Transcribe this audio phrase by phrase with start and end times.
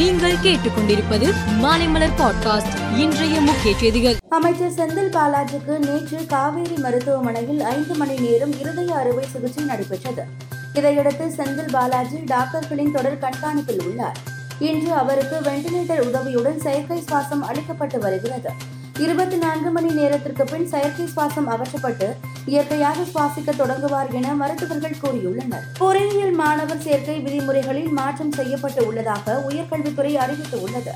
[0.00, 4.16] நீங்கள் கேட்டுக்கொண்டிருப்பது மாலைமலர் பாட்காஸ்ட் இன்றைய முக்கிய செய்திகள்.
[4.28, 10.22] அமைச்சர் செந்தில் பாலாஜிக்கு நேற்று காவேரி மருத்துவமனையில் ஐந்து மணி நேரம் இருதய அறுவை சிகிச்சை நடைபெற்றது.
[10.74, 14.16] இதையடுத்து செந்தில் பாலாஜி டாக்டர்களின் தொடர் கண்காணிப்பில் உள்ளார்.
[14.58, 18.50] இன்று அவருக்கு வெண்டிலேட்டர் உதவியுடன் செயற்கை சுவாசம் அளிக்கப்பட்டு வருகிறது.
[19.00, 25.64] இருபத்தி நான்கு மணி நேரத்திற்கு பின் செயற்கை சுவாசம் அகற்றப்பட்டு இயற்கையாக சுவாசிக்க தொடங்குவார் என மருத்துவர்கள் கூறியுள்ளனர்.
[25.78, 30.92] பொறியியல் மாணவர் சேர்க்கை விதிமுறைகளில் மாற்றம் செய்யப்பட்டு உள்ளதாக உயர்கல்வித்துறை அறிவித்துள்ளது.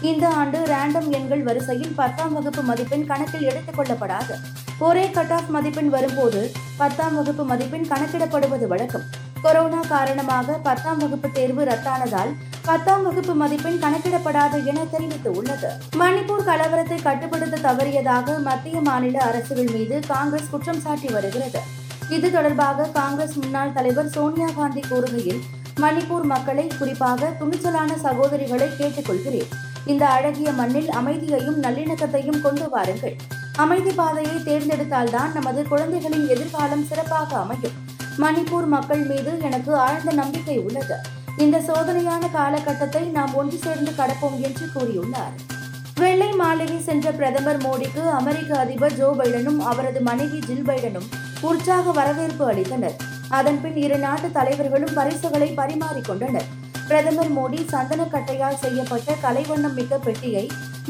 [0.00, 4.34] இந்த ஆண்டு ரேண்டம் எண்கள் வரிசையில் பத்தாம் வகுப்பு மதிப்பெண் கணக்கில் எடுத்துக் கொள்ளப்படாது.
[4.78, 9.02] ஒரே கட் ஆஃப் மதிப்பெண் வரும்போது பத்தாம் வகுப்பு மதிப்பெண் கணக்கிடப்படுவது வழக்கம்.
[9.42, 12.34] கொரோனா காரணமாக பத்தாம் வகுப்பு தேர்வு ரத்தானதால்
[12.68, 15.68] பத்தாம் வகுப்பு மதிப்பெண் கணக்கிடப்படாது என தெரிவித்துள்ளது.
[15.98, 21.60] மணிப்பூர் கலவரத்தை கட்டுப்படுத்த தவறியதாக மத்திய மாநில அரசுகள் மீது காங்கிரஸ் குற்றம் சாட்டி வருகிறது.
[22.10, 25.40] இது தொடர்பாக காங்கிரஸ் முன்னாள் தலைவர் சோனியா காந்தி கூறுகையில்
[25.76, 29.50] மணிப்பூர் மக்களை குறிப்பாக துணிச்சலான சகோதரிகளை கேட்டுக்கொள்கிறேன்.
[29.86, 33.16] இந்த அழகிய மண்ணில் அமைதியையும் நல்லிணக்கத்தையும் கொண்டு வாருங்கள்.
[33.56, 37.78] அமைதி பாதையை தேர்ந்தெடுத்தால்தான் நமது குழந்தைகளின் எதிர்காலம் சிறப்பாக அமையும்.
[38.18, 40.98] மணிப்பூர் மக்கள் மீது எனக்கு ஆழ்ந்த நம்பிக்கை உள்ளது.
[41.44, 45.34] இந்த சோதனையான காலகட்டத்தை நாம் ஒன்று சேர்ந்து கடப்போம் என்று கூறியுள்ளார்.
[46.00, 51.08] வெள்ளை மாளிகை சென்ற பிரதமர் மோடிக்கு அமெரிக்க அதிபர் ஜோ பைடனும் அவரது மனைவி ஜில் பைடனும்
[51.48, 52.96] உற்சாக வரவேற்பு அளித்தனர்.
[53.38, 56.48] அதன்பின் இரு நாட்டு தலைவர்களும் பரிசுகளை பரிமாறிக்கொண்டனர்.
[56.88, 60.44] பிரதமர் மோடி சந்தனக்கட்டையால் செய்யப்பட்ட கலைவண்ணம் மிக்க பெட்டியை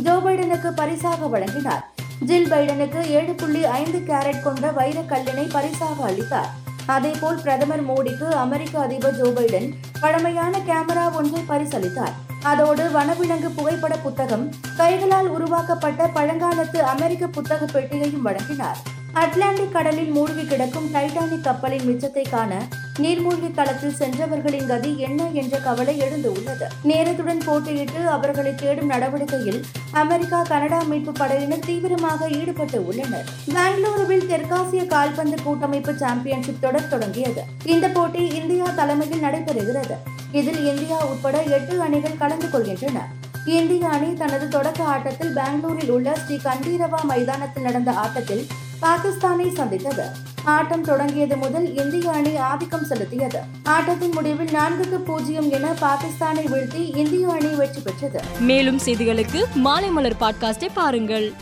[0.07, 1.85] ஜோ பைடனுக்கு பரிசாக வழங்கினார்.
[2.31, 6.51] ஜில் பைடனுக்கு ஏழு புள்ளி ஐந்து கேரட் கொண்ட வைரக்கல்லினை பரிசாக அளித்தார்.
[6.95, 9.69] அதேபோல் பிரதமர் மோடிக்கு அமெரிக்க அதிபர் ஜோ பைடன்
[10.01, 12.15] பழமையான கேமரா ஒன்றை பரிசளித்தார்.
[12.43, 14.45] அதோடு வனவிலங்கு புகைப்பட புத்தகம்
[14.77, 18.79] கைகளால் உருவாக்கப்பட்ட பழங்காலத்து அமெரிக்க புத்தக பெட்டியையும் வழங்கினார்.
[19.13, 22.53] அட்லாண்டிக் கடலில் மூழ்கி கிடக்கும் டைட்டானிக் கப்பலின் மிச்சத்தை காண
[22.99, 26.67] நீர்மூழ்கி களத்தில் சென்றவர்களின் கதி என்ன என்ற கவலை எழுந்து உள்ளது.
[26.83, 33.29] நேரத்துடன் போட்டியிட்டு அவர்களை தேடும் நடவடிக்கையில் அமெரிக்கா கனடா மீட்பு படையினர் தீவிரமாக ஈடுபட்டு உள்ளனர்.
[33.55, 37.45] பெங்களூருவில் தெற்காசிய கால்பந்து கூட்டமைப்பு சாம்பியன்ஷிப் தொடர் தொடங்கியது.
[37.65, 39.97] இந்த போட்டி இந்தியா தலைமையில் நடைபெறுகிறது.
[40.33, 42.99] இதில் இந்தியா உட்பட எட்டு அணிகள் கலந்து கொள்கின்றன.
[43.45, 48.47] இந்திய அணி தனது தொடக்க ஆட்டத்தில் பெங்களூரில் உள்ள ஸ்ரீ கண்டீரவா மைதானத்தில் நடந்த ஆட்டத்தில்
[48.83, 50.28] பாகிஸ்தானை சந்தித்தது.
[50.45, 53.39] ஆட்டம் தொடங்கியது முதல் இந்திய அணி ஆதிக்கம் செலுத்தியது.
[53.63, 58.21] ஆட்டத்தின் முடிவில் நான்குக்கு பூஜ்ஜியம் என பாகிஸ்தானை வீழ்த்தி இந்திய அணி வெற்றி பெற்றது.
[58.41, 61.33] மேலும் செய்திகளுக்கு மாலை மலர் பாட்காஸ்டை பாருங்கள்.